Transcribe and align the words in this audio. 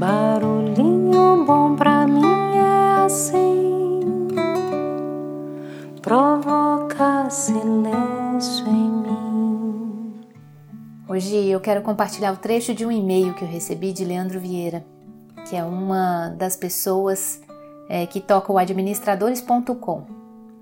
Barulhinho 0.00 1.44
bom 1.44 1.76
pra 1.76 2.06
mim 2.06 2.24
é 2.56 3.04
assim, 3.04 4.00
provoca 6.00 7.28
silêncio 7.28 8.66
em 8.66 8.90
mim. 8.90 10.24
Hoje 11.06 11.36
eu 11.48 11.60
quero 11.60 11.82
compartilhar 11.82 12.32
o 12.32 12.38
trecho 12.38 12.72
de 12.72 12.86
um 12.86 12.90
e-mail 12.90 13.34
que 13.34 13.42
eu 13.44 13.48
recebi 13.48 13.92
de 13.92 14.06
Leandro 14.06 14.40
Vieira, 14.40 14.82
que 15.46 15.54
é 15.54 15.62
uma 15.62 16.30
das 16.30 16.56
pessoas 16.56 17.42
é, 17.86 18.06
que 18.06 18.22
toca 18.22 18.50
o 18.50 18.56
administradores.com, 18.56 20.06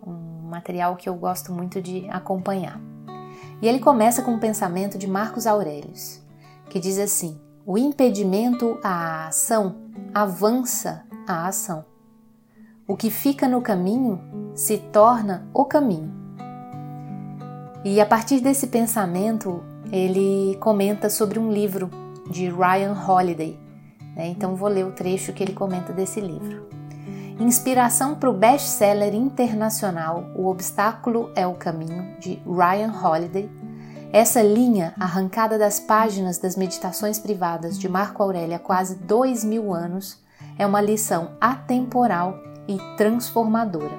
um 0.05 0.49
material 0.49 0.97
que 0.97 1.09
eu 1.09 1.15
gosto 1.15 1.53
muito 1.53 1.81
de 1.81 2.09
acompanhar. 2.11 2.81
E 3.63 3.69
ele 3.69 3.79
começa 3.79 4.21
com 4.21 4.33
um 4.33 4.41
pensamento 4.41 4.99
de 4.99 5.07
Marcos 5.07 5.47
Aurelius, 5.47 6.21
que 6.69 6.81
diz 6.81 6.99
assim: 6.99 7.41
o 7.69 7.77
impedimento 7.77 8.79
à 8.83 9.27
ação 9.27 9.75
avança 10.15 11.05
a 11.27 11.47
ação. 11.49 11.85
O 12.87 12.97
que 12.97 13.11
fica 13.11 13.47
no 13.47 13.61
caminho 13.61 14.19
se 14.55 14.79
torna 14.79 15.47
o 15.53 15.67
caminho. 15.67 16.11
E 17.85 18.01
a 18.01 18.07
partir 18.07 18.41
desse 18.41 18.69
pensamento, 18.69 19.63
ele 19.93 20.57
comenta 20.61 21.11
sobre 21.11 21.39
um 21.39 21.53
livro 21.53 21.91
de 22.31 22.49
Ryan 22.49 22.97
Holiday. 23.07 23.61
Né? 24.17 24.29
Então, 24.29 24.57
vou 24.57 24.71
ler 24.71 24.87
o 24.87 24.93
trecho 24.93 25.35
que 25.35 25.43
ele 25.43 25.53
comenta 25.53 25.93
desse 25.93 26.23
livro. 26.23 26.67
Inspiração 27.39 28.15
para 28.15 28.31
o 28.31 28.33
best-seller 28.33 29.15
internacional 29.15 30.25
O 30.35 30.47
Obstáculo 30.47 31.31
é 31.37 31.47
o 31.47 31.55
Caminho, 31.55 32.17
de 32.19 32.43
Ryan 32.47 32.95
Holiday, 32.99 33.51
essa 34.11 34.43
linha, 34.43 34.95
arrancada 34.99 35.59
das 35.59 35.79
páginas 35.79 36.39
das 36.39 36.57
Meditações 36.57 37.19
Privadas 37.19 37.79
de 37.79 37.91
Marco 37.91 38.23
Aurélio 38.23 38.57
há 38.57 38.59
quase 38.59 38.95
dois 38.95 39.45
mil 39.45 39.75
anos, 39.75 40.19
é 40.59 40.67
uma 40.67 40.81
lição 40.81 41.33
atemporal 41.39 42.35
e 42.67 42.79
transformadora. 42.97 43.99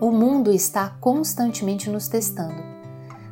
O 0.00 0.12
mundo 0.12 0.52
está 0.52 0.90
constantemente 1.00 1.90
nos 1.90 2.06
testando. 2.06 2.62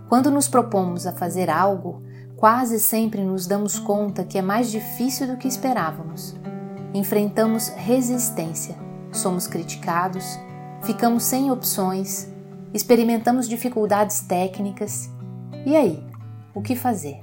Quando 0.08 0.28
nos 0.28 0.48
propomos 0.48 1.06
a 1.06 1.12
fazer 1.12 1.48
algo, 1.48 2.02
quase 2.36 2.80
sempre 2.80 3.23
nos 3.23 3.47
damos 3.47 3.78
conta 3.78 4.25
que 4.25 4.39
é 4.39 4.42
mais 4.42 4.73
difícil 4.73 5.28
do 5.28 5.36
que 5.36 5.47
esperávamos. 5.47 6.34
Enfrentamos 6.92 7.69
resistência, 7.69 8.75
somos 9.12 9.47
criticados, 9.47 10.36
ficamos 10.83 11.23
sem 11.23 11.48
opções, 11.48 12.28
experimentamos 12.75 13.48
dificuldades 13.48 14.20
técnicas 14.23 15.08
e 15.64 15.77
aí, 15.77 16.03
o 16.55 16.62
que 16.62 16.75
fazer? 16.75 17.20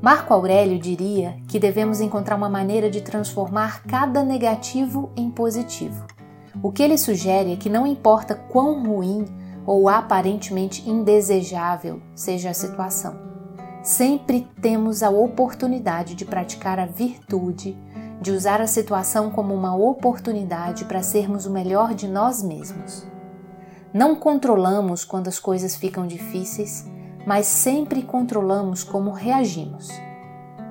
Marco 0.00 0.34
Aurélio 0.34 0.78
diria 0.78 1.36
que 1.46 1.60
devemos 1.60 2.00
encontrar 2.00 2.34
uma 2.34 2.48
maneira 2.48 2.90
de 2.90 3.02
transformar 3.02 3.84
cada 3.84 4.24
negativo 4.24 5.12
em 5.14 5.30
positivo. 5.30 6.04
O 6.62 6.72
que 6.72 6.82
ele 6.82 6.98
sugere 6.98 7.52
é 7.52 7.56
que 7.56 7.70
não 7.70 7.86
importa 7.86 8.34
quão 8.34 8.84
ruim 8.84 9.24
ou 9.64 9.88
aparentemente 9.88 10.88
indesejável 10.88 12.02
seja 12.14 12.50
a 12.50 12.54
situação, 12.54 13.16
sempre 13.82 14.48
temos 14.60 15.02
a 15.02 15.10
oportunidade 15.10 16.14
de 16.14 16.24
praticar 16.24 16.78
a 16.78 16.86
virtude, 16.86 17.76
de 18.20 18.30
usar 18.30 18.60
a 18.60 18.66
situação 18.66 19.30
como 19.30 19.54
uma 19.54 19.74
oportunidade 19.74 20.84
para 20.84 21.02
sermos 21.02 21.46
o 21.46 21.50
melhor 21.50 21.94
de 21.94 22.08
nós 22.08 22.42
mesmos. 22.42 23.06
Não 23.92 24.16
controlamos 24.16 25.04
quando 25.04 25.28
as 25.28 25.38
coisas 25.38 25.76
ficam 25.76 26.06
difíceis 26.06 26.90
mas 27.26 27.46
sempre 27.46 28.02
controlamos 28.02 28.82
como 28.82 29.10
reagimos. 29.10 29.88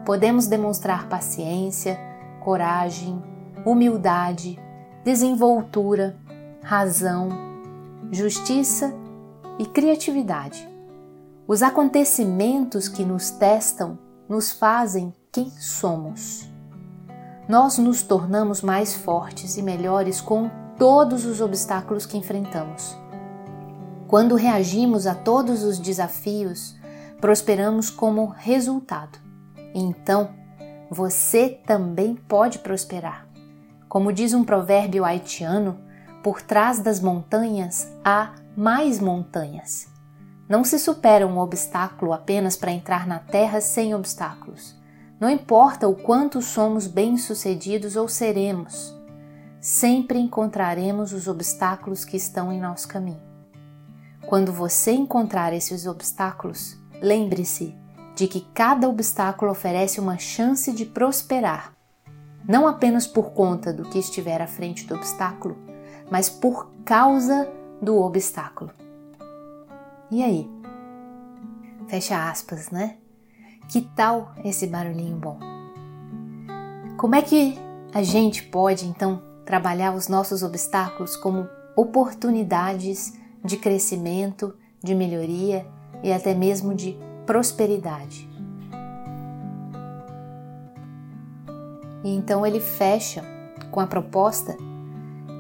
Podemos 0.06 0.48
demonstrar 0.48 1.08
paciência, 1.08 2.00
coragem, 2.40 3.22
humildade, 3.66 4.60
desenvoltura, 5.04 6.18
razão, 6.62 7.30
justiça 8.12 8.94
e 9.58 9.66
criatividade. 9.66 10.68
Os 11.48 11.62
acontecimentos 11.62 12.88
que 12.88 13.04
nos 13.04 13.32
testam 13.32 13.98
nos 14.28 14.52
fazem 14.52 15.14
quem 15.32 15.50
somos. 15.50 16.50
Nós 17.48 17.78
nos 17.78 18.02
tornamos 18.02 18.62
mais 18.62 18.96
fortes 18.96 19.58
e 19.58 19.62
melhores 19.62 20.22
com 20.22 20.50
todos 20.78 21.26
os 21.26 21.42
obstáculos 21.42 22.06
que 22.06 22.18
enfrentamos. 22.18 22.98
Quando 24.12 24.36
reagimos 24.36 25.08
a 25.08 25.16
todos 25.16 25.64
os 25.64 25.80
desafios, 25.80 26.76
prosperamos 27.22 27.90
como 27.90 28.26
resultado. 28.26 29.18
Então, 29.74 30.32
você 30.90 31.48
também 31.66 32.14
pode 32.16 32.60
prosperar. 32.60 33.26
Como 33.88 34.12
diz 34.12 34.34
um 34.34 34.44
provérbio 34.44 35.06
haitiano, 35.06 35.80
por 36.22 36.42
trás 36.42 36.80
das 36.80 37.00
montanhas 37.00 37.90
há 38.04 38.36
mais 38.54 39.00
montanhas. 39.00 39.88
Não 40.46 40.66
se 40.66 40.78
supera 40.78 41.26
um 41.26 41.40
obstáculo 41.40 42.12
apenas 42.12 42.58
para 42.58 42.74
entrar 42.74 43.08
na 43.08 43.20
terra 43.20 43.62
sem 43.62 43.96
obstáculos. 43.96 44.78
Não 45.22 45.30
importa 45.30 45.88
o 45.88 45.96
quanto 45.96 46.42
somos 46.42 46.86
bem-sucedidos 46.86 47.96
ou 47.96 48.10
seremos, 48.10 48.94
sempre 49.62 50.20
encontraremos 50.20 51.14
os 51.14 51.30
obstáculos 51.30 52.04
que 52.04 52.18
estão 52.18 52.52
em 52.52 52.60
nosso 52.60 52.90
caminho. 52.90 53.31
Quando 54.32 54.54
você 54.54 54.94
encontrar 54.94 55.52
esses 55.52 55.86
obstáculos, 55.86 56.78
lembre-se 57.02 57.76
de 58.16 58.30
que 58.30 58.48
cada 58.54 58.88
obstáculo 58.88 59.52
oferece 59.52 60.00
uma 60.00 60.18
chance 60.18 60.72
de 60.72 60.86
prosperar, 60.86 61.74
não 62.48 62.66
apenas 62.66 63.06
por 63.06 63.32
conta 63.32 63.74
do 63.74 63.84
que 63.84 64.00
estiver 64.00 64.42
à 64.42 64.48
frente 64.48 64.88
do 64.88 64.96
obstáculo, 64.96 65.58
mas 66.10 66.30
por 66.30 66.72
causa 66.86 67.52
do 67.82 67.98
obstáculo. 67.98 68.72
E 70.10 70.24
aí? 70.24 70.50
Fecha 71.90 72.30
aspas, 72.30 72.72
né? 72.72 73.00
Que 73.68 73.82
tal 73.82 74.34
esse 74.46 74.66
barulhinho 74.66 75.18
bom? 75.18 75.40
Como 76.96 77.16
é 77.16 77.22
que 77.22 77.60
a 77.94 78.02
gente 78.02 78.44
pode 78.44 78.88
então 78.88 79.22
trabalhar 79.46 79.94
os 79.94 80.08
nossos 80.08 80.42
obstáculos 80.42 81.18
como 81.18 81.50
oportunidades 81.76 83.20
de 83.44 83.58
crescimento, 83.58 84.54
de 84.84 84.96
melhoria 84.96 85.66
e 86.04 86.12
até 86.12 86.34
mesmo 86.34 86.74
de 86.74 86.98
prosperidade. 87.26 88.30
E 92.04 92.10
então 92.10 92.46
ele 92.46 92.60
fecha 92.60 93.24
com 93.70 93.80
a 93.80 93.88
proposta 93.88 94.58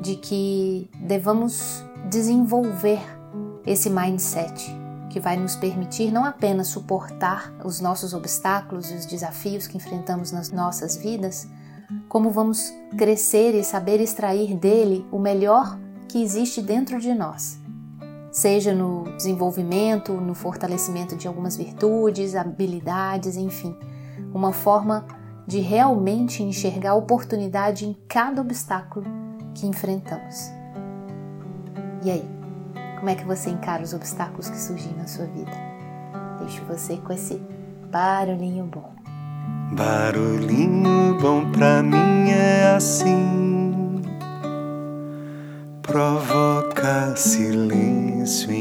de 0.01 0.16
que 0.16 0.90
devamos 0.95 1.84
desenvolver 2.09 3.00
esse 3.66 3.90
mindset 3.90 4.79
que 5.09 5.19
vai 5.19 5.35
nos 5.35 5.56
permitir 5.56 6.11
não 6.11 6.23
apenas 6.23 6.67
suportar 6.67 7.53
os 7.66 7.81
nossos 7.81 8.13
obstáculos 8.13 8.90
e 8.91 8.95
os 8.95 9.06
desafios 9.06 9.67
que 9.67 9.78
enfrentamos 9.78 10.31
nas 10.31 10.51
nossas 10.51 10.95
vidas, 10.95 11.47
como 12.07 12.29
vamos 12.29 12.72
crescer 12.97 13.53
e 13.53 13.63
saber 13.63 14.00
extrair 14.00 14.56
dele 14.56 15.06
o 15.11 15.19
melhor 15.19 15.78
que 16.07 16.22
existe 16.23 16.61
dentro 16.61 17.00
de 17.00 17.13
nós 17.13 17.61
seja 18.31 18.73
no 18.73 19.03
desenvolvimento, 19.17 20.13
no 20.13 20.33
fortalecimento 20.33 21.15
de 21.15 21.27
algumas 21.27 21.57
virtudes, 21.57 22.35
habilidades, 22.35 23.35
enfim, 23.35 23.75
uma 24.33 24.53
forma 24.53 25.05
de 25.45 25.59
realmente 25.59 26.41
enxergar 26.41 26.95
oportunidade 26.95 27.85
em 27.85 27.95
cada 28.07 28.41
obstáculo 28.41 29.05
que 29.53 29.67
enfrentamos. 29.67 30.49
E 32.03 32.09
aí, 32.09 32.29
como 32.97 33.09
é 33.09 33.15
que 33.15 33.25
você 33.25 33.49
encara 33.49 33.83
os 33.83 33.93
obstáculos 33.93 34.49
que 34.49 34.57
surgem 34.57 34.93
na 34.93 35.07
sua 35.07 35.25
vida? 35.25 35.51
Deixo 36.39 36.63
você 36.65 36.97
com 36.97 37.11
esse 37.11 37.35
barulhinho 37.91 38.65
bom. 38.65 38.93
Barulhinho 39.73 41.17
bom 41.19 41.51
pra 41.51 41.83
mim 41.83 42.29
é 42.29 42.75
assim 42.75 43.41
provoca 45.91 47.16
silêncio 47.17 47.60
em 48.31 48.60